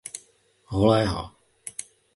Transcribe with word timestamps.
Holého. 0.73 1.23